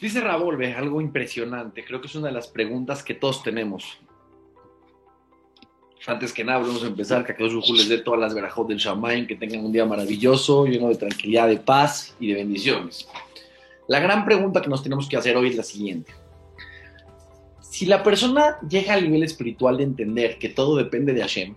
[0.00, 3.98] Dice Ravolve algo impresionante, creo que es una de las preguntas que todos tenemos.
[6.06, 9.26] Antes que nada, vamos a empezar, que aquellos les dé todas las verajos del Shamaim,
[9.26, 13.08] que tengan un día maravilloso, lleno de tranquilidad, de paz y de bendiciones.
[13.88, 16.12] La gran pregunta que nos tenemos que hacer hoy es la siguiente.
[17.60, 21.56] Si la persona llega al nivel espiritual de entender que todo depende de Hashem,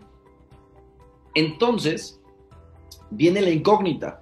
[1.35, 2.19] entonces
[3.11, 4.21] viene la incógnita.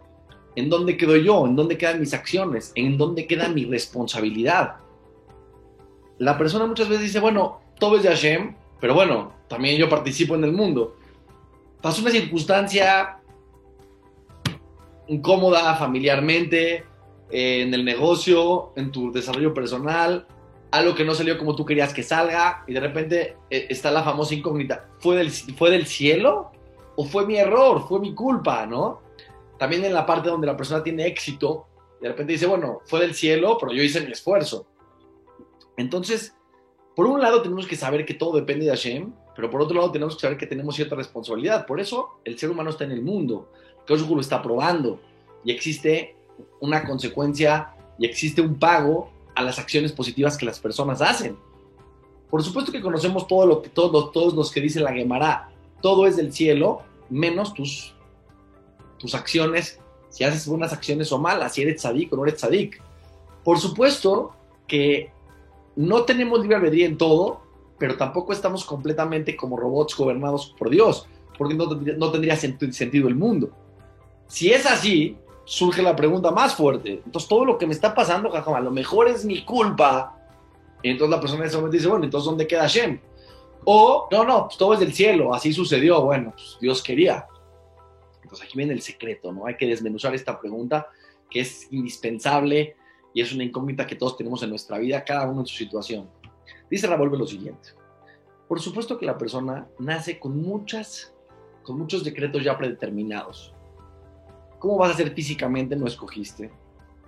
[0.58, 1.46] ¿En dónde quedo yo?
[1.46, 2.72] ¿En dónde quedan mis acciones?
[2.74, 4.78] ¿En dónde queda mi responsabilidad?
[6.18, 10.34] La persona muchas veces dice, bueno, todo es de Hashem, pero bueno, también yo participo
[10.34, 10.96] en el mundo.
[11.80, 13.20] Pasó una circunstancia
[15.06, 16.86] incómoda familiarmente,
[17.30, 20.26] eh, en el negocio, en tu desarrollo personal,
[20.72, 24.02] algo que no salió como tú querías que salga y de repente eh, está la
[24.02, 26.50] famosa incógnita, ¿fue del, ¿fue del cielo
[26.96, 29.06] o fue mi error, fue mi culpa, no?
[29.58, 31.68] También en la parte donde la persona tiene éxito,
[32.02, 34.68] de repente dice, bueno, fue del cielo, pero yo hice mi esfuerzo.
[35.78, 36.36] Entonces,
[36.96, 39.92] por un lado tenemos que saber que todo depende de Hashem, pero por otro lado
[39.92, 41.66] tenemos que saber que tenemos cierta responsabilidad.
[41.66, 43.50] Por eso el ser humano está en el mundo,
[43.86, 45.00] que lo está probando
[45.44, 46.16] y existe
[46.60, 51.38] una consecuencia y existe un pago a las acciones positivas que las personas hacen.
[52.30, 55.50] Por supuesto que conocemos todo lo que todos, todos los que dice la Gemara,
[55.82, 57.96] todo es del cielo, menos tus
[58.98, 62.82] tus acciones, si haces buenas acciones o malas, si eres tzadik o no eres tzadik.
[63.44, 64.32] Por supuesto
[64.68, 65.12] que
[65.76, 67.42] no tenemos libre albedrío en todo,
[67.78, 73.16] pero tampoco estamos completamente como robots gobernados por Dios, porque no no tendría sentido el
[73.16, 73.52] mundo.
[74.28, 77.02] Si es así, surge la pregunta más fuerte.
[77.06, 80.14] Entonces, todo lo que me está pasando, a lo mejor es mi culpa.
[80.84, 83.00] Y entonces la persona en ese momento dice, bueno, entonces, ¿dónde queda Shem?
[83.64, 86.02] O, no, no, pues todo es del cielo, así sucedió.
[86.02, 87.28] Bueno, pues Dios quería.
[88.28, 89.46] Entonces aquí viene el secreto, ¿no?
[89.46, 90.90] Hay que desmenuzar esta pregunta
[91.30, 92.76] que es indispensable
[93.14, 96.10] y es una incógnita que todos tenemos en nuestra vida, cada uno en su situación.
[96.70, 97.70] Dice Ravolve lo siguiente.
[98.50, 101.14] Por supuesto que la persona nace con muchas,
[101.64, 103.54] con muchos decretos ya predeterminados.
[104.60, 105.78] ¿Cómo vas a ser físicamente?
[105.78, 106.52] No escogiste.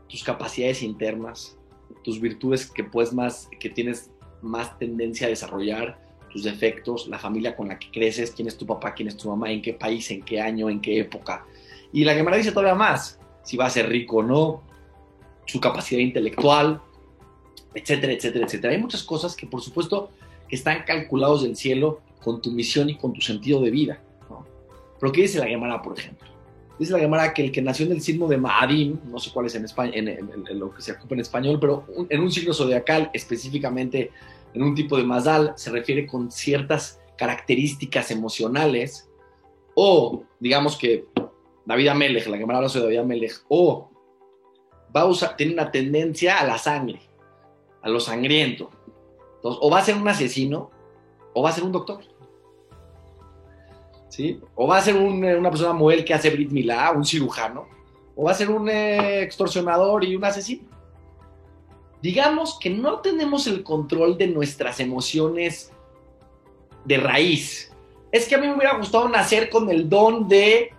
[0.07, 1.57] Tus capacidades internas,
[2.01, 4.09] tus virtudes que puedes más, que tienes
[4.41, 8.65] más tendencia a desarrollar, tus defectos, la familia con la que creces, quién es tu
[8.65, 11.45] papá, quién es tu mamá, en qué país, en qué año, en qué época.
[11.91, 14.63] Y la Gemara dice todavía más, si va a ser rico o no,
[15.45, 16.81] su capacidad intelectual,
[17.73, 18.73] etcétera, etcétera, etcétera.
[18.73, 20.11] Hay muchas cosas que por supuesto
[20.47, 24.01] que están calculados del cielo con tu misión y con tu sentido de vida.
[24.99, 26.27] Pero ¿qué dice la Gemara, por ejemplo?
[26.77, 29.45] Dice la Gemara que el que nació en el signo de Maadim, no sé cuál
[29.45, 33.09] es en, España, en, lo que se ocupa en español, pero en un signo zodiacal,
[33.13, 34.11] específicamente
[34.53, 39.09] en un tipo de mazal se refiere con ciertas características emocionales,
[39.75, 41.05] o digamos que
[41.65, 43.89] David Amelech, la que me habla de David Amelech, o
[44.95, 47.01] va a tiene una tendencia a la sangre,
[47.81, 48.71] a lo sangriento.
[49.41, 50.71] O va a ser un asesino,
[51.33, 52.03] o va a ser un doctor.
[54.09, 54.39] ¿Sí?
[54.55, 57.67] O va a ser una persona muel que hace Brit Milá, un cirujano,
[58.15, 60.78] o va a ser un eh, extorsionador y un asesino
[62.01, 65.71] digamos que no tenemos el control de nuestras emociones
[66.85, 67.71] de raíz.
[68.11, 70.71] Es que a mí me hubiera gustado nacer con el don de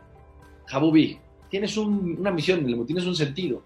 [0.67, 1.19] Jabubi.
[1.51, 3.63] Tienes una misión, tienes un sentido.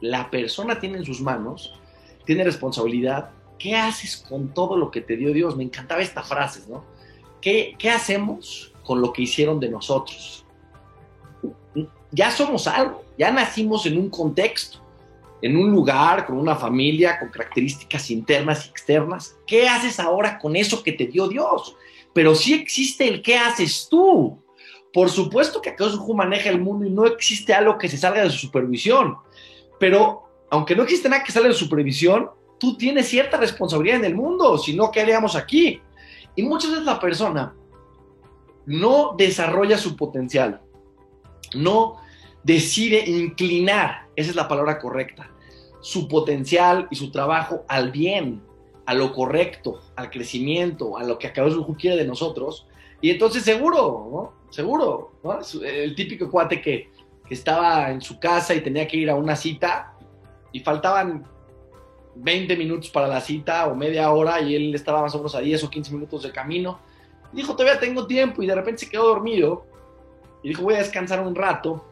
[0.00, 1.78] La persona tiene en sus manos,
[2.24, 3.30] tiene responsabilidad.
[3.58, 5.56] ¿Qué haces con todo lo que te dio Dios?
[5.56, 6.84] Me encantaba esta frase, ¿no?
[7.40, 10.44] ¿Qué, qué hacemos con lo que hicieron de nosotros?
[12.10, 14.82] Ya somos algo, ya nacimos en un contexto
[15.42, 19.36] en un lugar, con una familia, con características internas y externas.
[19.46, 21.76] ¿Qué haces ahora con eso que te dio Dios?
[22.14, 24.38] Pero sí existe el qué haces tú.
[24.92, 28.30] Por supuesto que Akadosh maneja el mundo y no existe algo que se salga de
[28.30, 29.16] su supervisión.
[29.80, 34.04] Pero aunque no existe nada que salga de su supervisión, tú tienes cierta responsabilidad en
[34.04, 35.80] el mundo, si no, ¿qué haríamos aquí?
[36.36, 37.54] Y muchas veces la persona
[38.66, 40.60] no desarrolla su potencial,
[41.54, 42.01] no
[42.42, 45.30] decide inclinar, esa es la palabra correcta,
[45.80, 48.42] su potencial y su trabajo al bien,
[48.86, 52.66] a lo correcto, al crecimiento, a lo que Akadosh quiere de nosotros.
[53.00, 54.50] Y entonces seguro, ¿no?
[54.50, 55.38] Seguro, ¿no?
[55.64, 56.90] El típico cuate que,
[57.30, 59.94] estaba en su casa y tenía que ir a una cita
[60.52, 61.26] y faltaban
[62.14, 65.40] 20 minutos para la cita o media hora y él estaba más o menos a
[65.40, 66.80] 10 o 15 minutos de camino.
[67.32, 69.64] Dijo, todavía tengo tiempo y de repente se quedó dormido
[70.42, 71.82] y dijo, voy a descansar un rato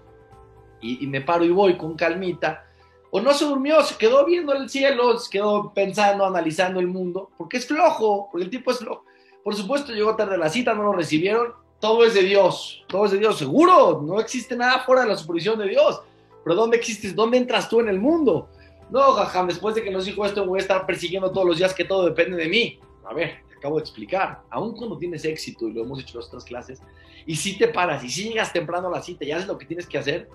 [0.81, 2.65] y, y me paro y voy con calmita
[3.11, 7.31] o no se durmió, se quedó viendo el cielo, se quedó pensando, analizando el mundo,
[7.37, 9.05] porque es flojo, porque el tipo es flojo.
[9.43, 13.07] Por supuesto, llegó tarde a la cita, no lo recibieron, todo es de Dios, todo
[13.07, 16.01] es de Dios, seguro, no existe nada fuera de la supervisión de Dios.
[16.45, 17.15] Pero ¿dónde existes?
[17.15, 18.49] ¿Dónde entras tú en el mundo?
[18.91, 21.75] No, jajam, después de que nos dijo esto, voy a estar persiguiendo todos los días
[21.75, 22.79] que todo depende de mí.
[23.05, 24.43] A ver, te acabo de explicar.
[24.51, 26.83] Aún cuando tienes éxito, y lo hemos hecho en otras clases,
[27.27, 29.67] y si te paras, y si llegas temprano a la cita y haces lo que
[29.67, 30.29] tienes que hacer,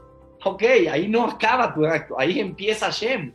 [0.45, 3.33] ok, ahí no acaba tu acto, ahí empieza Shem.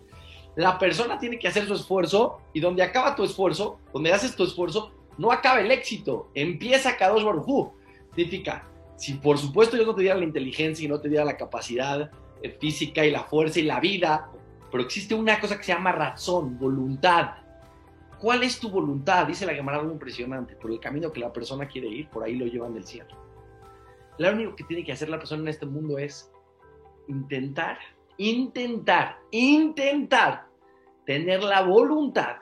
[0.56, 4.44] La persona tiene que hacer su esfuerzo, y donde acaba tu esfuerzo, donde haces tu
[4.44, 7.72] esfuerzo, no acaba el éxito, empieza Kadosh Baruj
[8.14, 8.66] Significa,
[8.96, 12.10] si por supuesto yo no te diera la inteligencia y no te diera la capacidad
[12.42, 14.30] eh, física y la fuerza y la vida,
[14.70, 17.32] pero existe una cosa que se llama razón, voluntad.
[18.20, 19.26] ¿Cuál es tu voluntad?
[19.26, 20.54] Dice la Gemara algo impresionante.
[20.54, 23.16] Por el camino que la persona quiere ir, por ahí lo llevan del cielo.
[24.18, 26.30] Lo único que tiene que hacer la persona en este mundo es
[27.10, 27.78] intentar,
[28.16, 30.46] intentar, intentar
[31.04, 32.36] tener la voluntad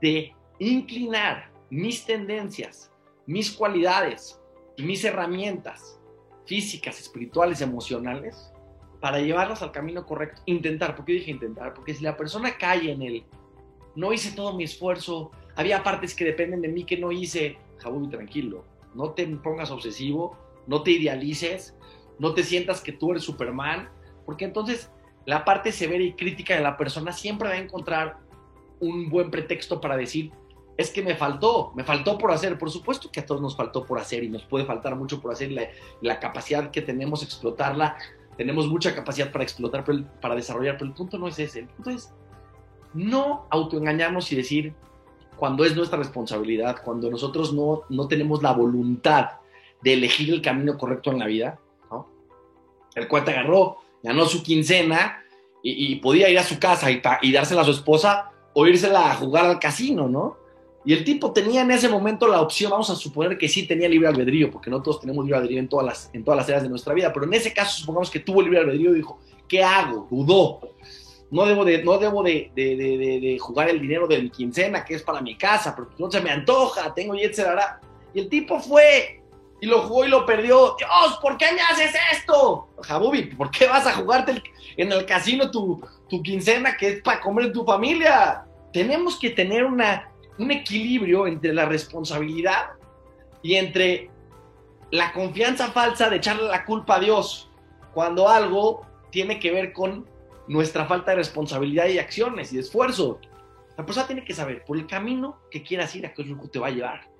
[0.00, 2.92] de inclinar mis tendencias,
[3.26, 4.40] mis cualidades,
[4.78, 5.98] mis herramientas
[6.44, 8.52] físicas, espirituales, emocionales
[9.00, 10.42] para llevarlas al camino correcto.
[10.46, 11.72] Intentar, ¿por qué dije intentar?
[11.72, 13.24] Porque si la persona cae en el,
[13.94, 18.08] no hice todo mi esfuerzo, había partes que dependen de mí que no hice, Jabubi,
[18.08, 20.36] tranquilo, no te pongas obsesivo,
[20.66, 21.76] no te idealices,
[22.20, 23.88] no te sientas que tú eres Superman,
[24.26, 24.90] porque entonces
[25.24, 28.18] la parte severa y crítica de la persona siempre va a encontrar
[28.78, 30.30] un buen pretexto para decir,
[30.76, 32.58] es que me faltó, me faltó por hacer.
[32.58, 35.32] Por supuesto que a todos nos faltó por hacer y nos puede faltar mucho por
[35.32, 35.50] hacer.
[36.02, 37.96] La, capacidad que tenemos, explotarla,
[38.36, 39.84] tenemos mucha capacidad para explotar,
[40.20, 41.60] para desarrollar, pero el punto no es ese.
[41.60, 42.12] El punto es
[42.92, 44.74] no autoengañarnos y decir
[45.36, 49.30] cuando es nuestra responsabilidad, cuando nosotros no, no tenemos la voluntad
[49.82, 51.58] de elegir el camino correcto en la vida.
[53.00, 55.24] El cual te agarró, ganó su quincena
[55.62, 59.14] y, podía ir a su casa y, y dársela a su esposa o írsela a
[59.14, 60.38] jugar al casino, ¿no?
[60.84, 63.88] Y el tipo tenía en ese momento la opción, vamos a suponer que sí tenía
[63.88, 66.62] libre albedrío, porque no todos tenemos libre albedrío en todas las, en todas las áreas
[66.62, 69.62] de nuestra vida, pero en ese caso supongamos que tuvo libre albedrío y dijo, ¿qué
[69.62, 70.08] hago?
[70.10, 70.60] Dudó.
[71.30, 74.94] No debo de, no debo de, de, de, jugar el dinero de mi quincena, que
[74.94, 77.78] es para mi casa, pero no se me antoja, tengo y etcétera.
[78.14, 79.19] Y el tipo fue
[79.60, 80.76] y lo jugó y lo perdió.
[80.78, 82.68] Dios, ¿por qué me haces esto?
[82.82, 84.42] Jabubi, ¿por qué vas a jugarte
[84.76, 88.44] en el casino tu, tu quincena que es para comer tu familia?
[88.72, 90.10] Tenemos que tener una
[90.40, 92.70] un equilibrio entre la responsabilidad
[93.42, 94.10] y entre
[94.90, 97.50] la confianza falsa de echarle la culpa a Dios
[97.92, 100.08] cuando algo tiene que ver con
[100.48, 103.20] nuestra falta de responsabilidad y acciones y esfuerzo.
[103.76, 106.68] La persona tiene que saber por el camino que quieras ir a qué te va
[106.68, 107.10] a llevar.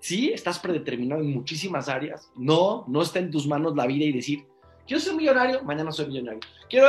[0.00, 2.32] Sí, estás predeterminado en muchísimas áreas.
[2.34, 4.46] No, no está en tus manos la vida y decir,
[4.86, 6.40] quiero ser millonario, mañana soy millonario.
[6.68, 6.86] Quiero,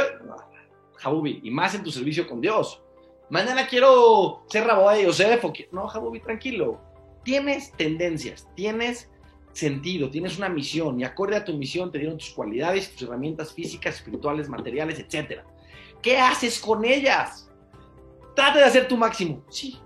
[0.96, 2.82] Jabubi, y más en tu servicio con Dios
[3.32, 5.44] mañana quiero ser Raboa de Yosef.
[5.72, 6.80] No, Jabubi, tranquilo.
[7.24, 9.10] Tienes tendencias, tienes
[9.54, 13.54] sentido, tienes una misión y acorde a tu misión te dieron tus cualidades, tus herramientas
[13.54, 15.42] físicas, espirituales, materiales, etc.
[16.02, 17.50] ¿Qué haces con ellas?
[18.36, 19.44] Trata de hacer tu máximo.
[19.50, 19.78] Sí,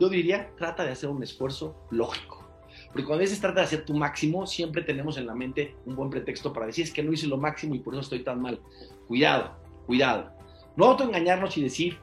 [0.00, 2.37] yo diría, trata de hacer un esfuerzo lógico.
[2.92, 6.10] Porque cuando dices trata de hacer tu máximo, siempre tenemos en la mente un buen
[6.10, 8.60] pretexto para decir es que no hice lo máximo y por eso estoy tan mal.
[9.06, 9.56] Cuidado,
[9.86, 10.32] cuidado.
[10.76, 11.98] No autoengañarnos y decir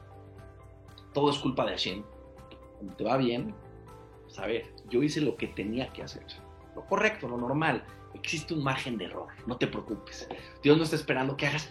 [1.12, 2.04] todo es culpa de Hashem.
[2.76, 3.54] Cuando te va bien,
[4.22, 6.24] pues a ver, yo hice lo que tenía que hacer.
[6.74, 7.84] Lo correcto, lo normal.
[8.14, 10.28] Existe un margen de error, no te preocupes.
[10.62, 11.70] Dios no está esperando que hagas,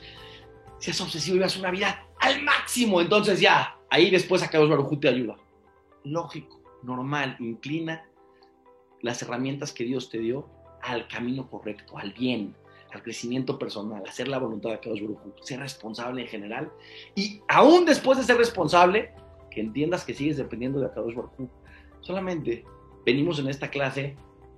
[0.78, 3.02] seas obsesivo y vivas una vida al máximo.
[3.02, 5.38] Entonces ya, ahí después a Carlos Barujú te ayuda.
[6.04, 8.06] Lógico, normal, inclina
[9.06, 10.48] las herramientas que Dios te dio
[10.82, 12.56] al camino correcto, al bien,
[12.92, 16.72] al crecimiento personal, hacer la voluntad de Carlos Barujú, ser responsable en general.
[17.14, 19.12] Y aún después de ser responsable,
[19.52, 21.50] que entiendas que sigues dependiendo de Akadosh Baruj
[22.02, 22.66] Solamente
[23.06, 24.16] venimos en esta clase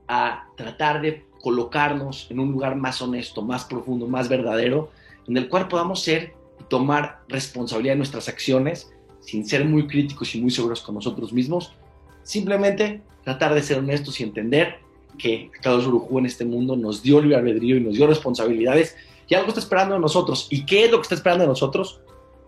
[0.07, 4.91] a tratar de colocarnos en un lugar más honesto, más profundo, más verdadero,
[5.27, 10.33] en el cual podamos ser y tomar responsabilidad de nuestras acciones sin ser muy críticos
[10.35, 11.75] y muy seguros con nosotros mismos.
[12.23, 14.79] Simplemente tratar de ser honestos y entender
[15.17, 18.95] que Akadosh Baruj en este mundo nos dio libre albedrío y nos dio responsabilidades
[19.27, 20.47] y algo está esperando de nosotros.
[20.49, 22.01] ¿Y qué es lo que está esperando de nosotros?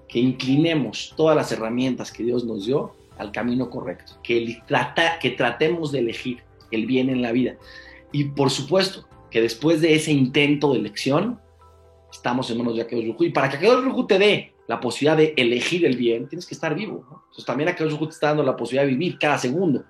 [0.09, 5.29] que inclinemos todas las herramientas que Dios nos dio al camino correcto, que, trata, que
[5.29, 6.39] tratemos de elegir
[6.71, 7.55] el bien en la vida.
[8.11, 11.39] Y por supuesto que después de ese intento de elección,
[12.11, 13.25] estamos en manos de Akadosh Rujú.
[13.25, 16.55] Y para que Akadosh Rujú te dé la posibilidad de elegir el bien, tienes que
[16.55, 17.05] estar vivo.
[17.07, 19.83] Entonces también Akadosh Rujú te está dando la posibilidad de vivir cada segundo.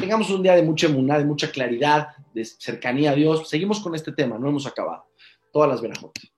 [0.00, 3.48] Tengamos un día de mucha emuná, de mucha claridad, de cercanía a Dios.
[3.48, 5.04] Seguimos con este tema, no hemos acabado.
[5.52, 6.32] Todas las verajotas.